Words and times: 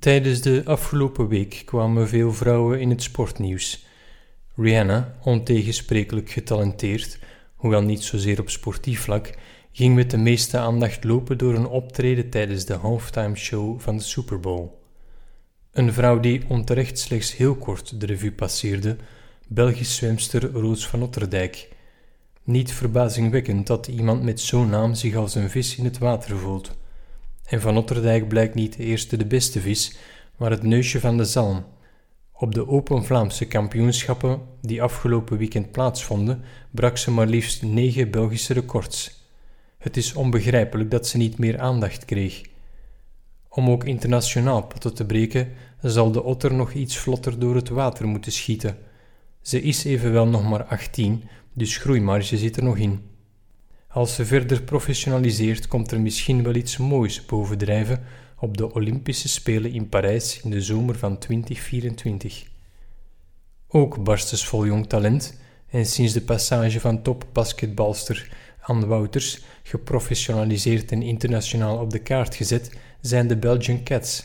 Tijdens 0.00 0.40
de 0.40 0.62
afgelopen 0.64 1.28
week 1.28 1.62
kwamen 1.64 2.08
veel 2.08 2.32
vrouwen 2.32 2.80
in 2.80 2.90
het 2.90 3.02
sportnieuws. 3.02 3.86
Rihanna, 4.56 5.14
ontegensprekelijk 5.22 6.30
getalenteerd, 6.30 7.18
hoewel 7.54 7.82
niet 7.82 8.02
zozeer 8.02 8.40
op 8.40 8.50
sportief 8.50 9.00
vlak, 9.00 9.34
ging 9.72 9.94
met 9.94 10.10
de 10.10 10.16
meeste 10.16 10.58
aandacht 10.58 11.04
lopen 11.04 11.38
door 11.38 11.54
een 11.54 11.66
optreden 11.66 12.30
tijdens 12.30 12.64
de 12.64 12.74
halftime 12.74 13.36
show 13.36 13.80
van 13.80 13.96
de 13.96 14.02
Super 14.02 14.40
Bowl. 14.40 14.68
Een 15.72 15.92
vrouw 15.92 16.20
die 16.20 16.42
onterecht 16.48 16.98
slechts 16.98 17.36
heel 17.36 17.54
kort 17.54 18.00
de 18.00 18.06
revue 18.06 18.32
passeerde, 18.32 18.96
Belgisch 19.48 19.96
zwemster 19.96 20.50
Roos 20.52 20.86
van 20.86 21.02
Otterdijk. 21.02 21.68
Niet 22.44 22.72
verbazingwekkend 22.72 23.66
dat 23.66 23.86
iemand 23.86 24.22
met 24.22 24.40
zo'n 24.40 24.70
naam 24.70 24.94
zich 24.94 25.14
als 25.14 25.34
een 25.34 25.50
vis 25.50 25.76
in 25.76 25.84
het 25.84 25.98
water 25.98 26.36
voelt. 26.36 26.78
En 27.50 27.60
Van 27.60 27.76
Otterdijk 27.76 28.28
blijkt 28.28 28.54
niet 28.54 28.76
de 28.76 28.84
eerste 28.84 29.16
de 29.16 29.26
beste 29.26 29.60
vis, 29.60 29.96
maar 30.36 30.50
het 30.50 30.62
neusje 30.62 31.00
van 31.00 31.16
de 31.16 31.24
zalm. 31.24 31.64
Op 32.32 32.54
de 32.54 32.68
Open 32.68 33.04
Vlaamse 33.04 33.46
kampioenschappen 33.46 34.40
die 34.60 34.82
afgelopen 34.82 35.38
weekend 35.38 35.72
plaatsvonden, 35.72 36.42
brak 36.70 36.96
ze 36.96 37.10
maar 37.10 37.26
liefst 37.26 37.62
negen 37.62 38.10
Belgische 38.10 38.52
records. 38.52 39.24
Het 39.78 39.96
is 39.96 40.14
onbegrijpelijk 40.14 40.90
dat 40.90 41.06
ze 41.06 41.16
niet 41.16 41.38
meer 41.38 41.58
aandacht 41.58 42.04
kreeg. 42.04 42.42
Om 43.48 43.70
ook 43.70 43.84
internationaal 43.84 44.62
potten 44.62 44.94
te 44.94 45.04
breken, 45.04 45.52
zal 45.80 46.12
de 46.12 46.22
otter 46.22 46.54
nog 46.54 46.72
iets 46.72 46.98
vlotter 46.98 47.38
door 47.38 47.54
het 47.54 47.68
water 47.68 48.06
moeten 48.06 48.32
schieten. 48.32 48.78
Ze 49.40 49.62
is 49.62 49.84
evenwel 49.84 50.26
nog 50.26 50.48
maar 50.48 50.64
18, 50.64 51.22
dus 51.52 51.76
groeimarge 51.76 52.36
zit 52.36 52.56
er 52.56 52.62
nog 52.62 52.76
in. 52.76 53.09
Als 53.92 54.14
ze 54.14 54.26
verder 54.26 54.62
professionaliseert, 54.62 55.66
komt 55.66 55.90
er 55.90 56.00
misschien 56.00 56.42
wel 56.42 56.54
iets 56.54 56.76
moois 56.76 57.26
bovendrijven 57.26 58.02
op 58.38 58.56
de 58.56 58.74
Olympische 58.74 59.28
Spelen 59.28 59.72
in 59.72 59.88
Parijs 59.88 60.40
in 60.42 60.50
de 60.50 60.62
zomer 60.62 60.98
van 60.98 61.18
2024. 61.18 62.44
Ook 63.68 64.04
barstens 64.04 64.46
vol 64.46 64.66
jong 64.66 64.86
talent 64.86 65.38
en 65.70 65.86
sinds 65.86 66.12
de 66.12 66.20
passage 66.20 66.80
van 66.80 67.02
topbasketbalster 67.02 68.36
Anne 68.60 68.86
Wouters 68.86 69.42
geprofessionaliseerd 69.62 70.92
en 70.92 71.02
internationaal 71.02 71.78
op 71.78 71.90
de 71.90 71.98
kaart 71.98 72.34
gezet, 72.34 72.70
zijn 73.00 73.28
de 73.28 73.36
Belgian 73.36 73.82
Cats. 73.82 74.24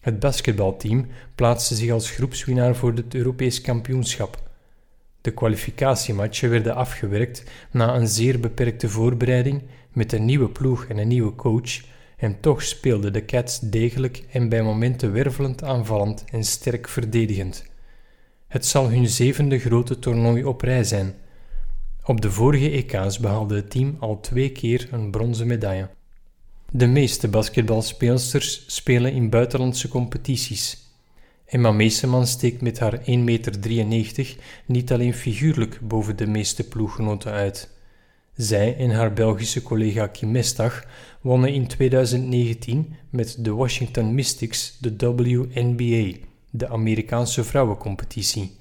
Het 0.00 0.18
basketbalteam 0.18 1.06
plaatste 1.34 1.74
zich 1.74 1.90
als 1.90 2.10
groepswinnaar 2.10 2.76
voor 2.76 2.92
het 2.92 3.14
Europees 3.14 3.60
kampioenschap. 3.60 4.47
De 5.28 5.34
kwalificatiematchen 5.34 6.50
werden 6.50 6.74
afgewerkt 6.74 7.44
na 7.70 7.94
een 7.94 8.08
zeer 8.08 8.40
beperkte 8.40 8.88
voorbereiding 8.88 9.62
met 9.92 10.12
een 10.12 10.24
nieuwe 10.24 10.48
ploeg 10.48 10.84
en 10.84 10.98
een 10.98 11.08
nieuwe 11.08 11.34
coach, 11.34 11.80
en 12.16 12.40
toch 12.40 12.62
speelden 12.62 13.12
de 13.12 13.24
Cats 13.24 13.60
degelijk 13.60 14.24
en 14.30 14.48
bij 14.48 14.62
momenten 14.62 15.12
wervelend 15.12 15.62
aanvallend 15.62 16.24
en 16.30 16.44
sterk 16.44 16.88
verdedigend. 16.88 17.64
Het 18.46 18.66
zal 18.66 18.90
hun 18.90 19.08
zevende 19.08 19.58
grote 19.58 19.98
toernooi 19.98 20.44
op 20.44 20.60
rij 20.60 20.84
zijn. 20.84 21.14
Op 22.04 22.20
de 22.20 22.30
vorige 22.30 22.70
EK's 22.70 23.18
behaalde 23.18 23.54
het 23.54 23.70
team 23.70 23.96
al 23.98 24.20
twee 24.20 24.52
keer 24.52 24.88
een 24.90 25.10
bronzen 25.10 25.46
medaille. 25.46 25.88
De 26.70 26.86
meeste 26.86 27.28
basketbalspeelsters 27.28 28.64
spelen 28.66 29.12
in 29.12 29.30
buitenlandse 29.30 29.88
competities. 29.88 30.87
Emma 31.48 31.72
Meeseman 31.72 32.26
steekt 32.26 32.60
met 32.60 32.78
haar 32.78 32.98
1,93 32.98 33.04
meter 33.04 34.36
niet 34.66 34.92
alleen 34.92 35.14
figuurlijk 35.14 35.80
boven 35.82 36.16
de 36.16 36.26
meeste 36.26 36.68
ploeggenoten 36.68 37.32
uit. 37.32 37.70
Zij 38.34 38.76
en 38.76 38.90
haar 38.90 39.12
Belgische 39.12 39.62
collega 39.62 40.06
Kim 40.06 40.30
Mestag 40.30 40.84
wonnen 41.20 41.52
in 41.52 41.66
2019 41.66 42.94
met 43.10 43.36
de 43.38 43.54
Washington 43.54 44.14
Mystics 44.14 44.78
de 44.80 44.96
WNBA, 44.96 46.18
de 46.50 46.68
Amerikaanse 46.68 47.44
vrouwencompetitie. 47.44 48.56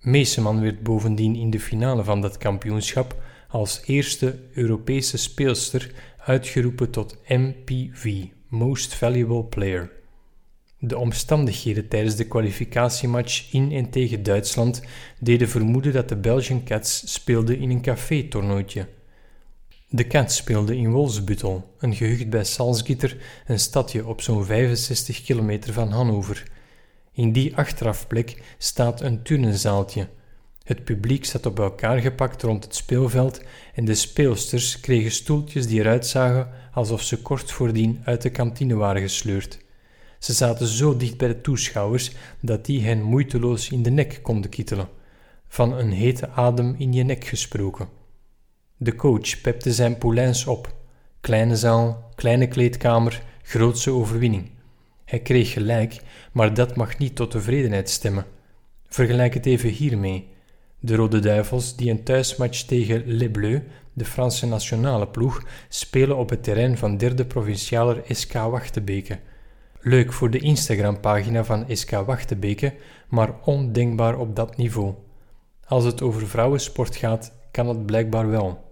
Meeseman 0.00 0.60
werd 0.60 0.82
bovendien 0.82 1.36
in 1.36 1.50
de 1.50 1.60
finale 1.60 2.04
van 2.04 2.20
dat 2.20 2.38
kampioenschap 2.38 3.22
als 3.48 3.82
eerste 3.86 4.38
Europese 4.52 5.16
speelster 5.16 5.90
uitgeroepen 6.18 6.90
tot 6.90 7.16
MPV, 7.28 8.24
Most 8.48 8.94
Valuable 8.94 9.44
Player. 9.44 9.99
De 10.82 10.98
omstandigheden 10.98 11.88
tijdens 11.88 12.16
de 12.16 12.24
kwalificatiematch 12.24 13.52
in 13.52 13.72
en 13.72 13.90
tegen 13.90 14.22
Duitsland 14.22 14.82
deden 15.18 15.48
vermoeden 15.48 15.92
dat 15.92 16.08
de 16.08 16.16
Belgian 16.16 16.64
Cats 16.64 17.12
speelden 17.12 17.58
in 17.58 17.70
een 17.70 17.82
café-toernooitje. 17.82 18.88
De 19.88 20.06
Cats 20.06 20.36
speelden 20.36 20.76
in 20.76 20.90
Wolfsbüttel, 20.90 21.74
een 21.78 21.94
gehucht 21.94 22.30
bij 22.30 22.44
Salzgitter, 22.44 23.16
een 23.46 23.58
stadje 23.58 24.06
op 24.06 24.20
zo'n 24.20 24.44
65 24.44 25.22
kilometer 25.22 25.72
van 25.72 25.90
Hannover. 25.90 26.50
In 27.12 27.32
die 27.32 27.56
achterafplek 27.56 28.42
staat 28.58 29.00
een 29.00 29.22
turnenzaaltje. 29.22 30.08
Het 30.64 30.84
publiek 30.84 31.24
zat 31.24 31.46
op 31.46 31.58
elkaar 31.58 31.98
gepakt 31.98 32.42
rond 32.42 32.64
het 32.64 32.74
speelveld 32.74 33.40
en 33.74 33.84
de 33.84 33.94
speelsters 33.94 34.80
kregen 34.80 35.10
stoeltjes 35.10 35.66
die 35.66 35.80
eruit 35.80 36.06
zagen 36.06 36.48
alsof 36.72 37.02
ze 37.02 37.22
kort 37.22 37.52
voordien 37.52 38.00
uit 38.04 38.22
de 38.22 38.30
kantine 38.30 38.74
waren 38.74 39.02
gesleurd. 39.02 39.58
Ze 40.20 40.32
zaten 40.32 40.66
zo 40.66 40.96
dicht 40.96 41.16
bij 41.16 41.28
de 41.28 41.40
toeschouwers 41.40 42.12
dat 42.40 42.64
die 42.64 42.82
hen 42.82 43.02
moeiteloos 43.02 43.70
in 43.70 43.82
de 43.82 43.90
nek 43.90 44.18
konden 44.22 44.50
kittelen. 44.50 44.88
Van 45.48 45.72
een 45.72 45.92
hete 45.92 46.28
adem 46.28 46.74
in 46.78 46.92
je 46.92 47.02
nek 47.02 47.24
gesproken. 47.24 47.88
De 48.76 48.94
coach 48.94 49.40
pepte 49.40 49.72
zijn 49.72 49.98
poulains 49.98 50.46
op. 50.46 50.74
Kleine 51.20 51.56
zaal, 51.56 52.10
kleine 52.14 52.48
kleedkamer, 52.48 53.22
grootse 53.42 53.90
overwinning. 53.90 54.50
Hij 55.04 55.20
kreeg 55.20 55.52
gelijk, 55.52 56.00
maar 56.32 56.54
dat 56.54 56.76
mag 56.76 56.98
niet 56.98 57.16
tot 57.16 57.30
tevredenheid 57.30 57.90
stemmen. 57.90 58.24
Vergelijk 58.88 59.34
het 59.34 59.46
even 59.46 59.68
hiermee. 59.68 60.28
De 60.80 60.94
Rode 60.94 61.18
Duivels, 61.18 61.76
die 61.76 61.90
een 61.90 62.02
thuismatch 62.02 62.62
tegen 62.62 63.02
Les 63.06 63.30
Bleus, 63.30 63.60
de 63.92 64.04
Franse 64.04 64.46
nationale 64.46 65.08
ploeg, 65.08 65.42
spelen 65.68 66.16
op 66.16 66.30
het 66.30 66.42
terrein 66.42 66.78
van 66.78 66.96
derde 66.96 67.24
provincialer 67.24 68.02
SK 68.08 68.32
Wachtebeke. 68.32 69.18
Leuk 69.82 70.12
voor 70.12 70.30
de 70.30 70.38
Instagram-pagina 70.38 71.44
van 71.44 71.64
SK 71.68 71.90
Wachtebeke, 71.90 72.74
maar 73.08 73.34
ondenkbaar 73.44 74.18
op 74.18 74.36
dat 74.36 74.56
niveau. 74.56 74.94
Als 75.66 75.84
het 75.84 76.02
over 76.02 76.28
vrouwensport 76.28 76.96
gaat, 76.96 77.32
kan 77.50 77.68
het 77.68 77.86
blijkbaar 77.86 78.30
wel. 78.30 78.64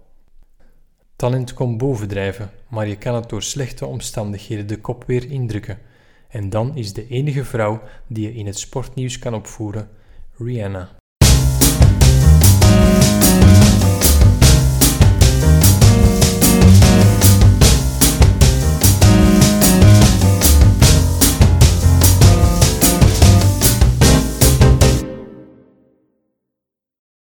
Talent 1.15 1.53
komt 1.53 1.77
bovendrijven, 1.77 2.51
maar 2.67 2.87
je 2.87 2.97
kan 2.97 3.15
het 3.15 3.29
door 3.29 3.41
slechte 3.41 3.85
omstandigheden 3.85 4.67
de 4.67 4.77
kop 4.77 5.03
weer 5.07 5.31
indrukken. 5.31 5.79
En 6.27 6.49
dan 6.49 6.75
is 6.75 6.93
de 6.93 7.07
enige 7.07 7.45
vrouw 7.45 7.81
die 8.07 8.27
je 8.27 8.33
in 8.33 8.45
het 8.45 8.59
sportnieuws 8.59 9.19
kan 9.19 9.33
opvoeren 9.33 9.89
Rihanna. 10.37 10.98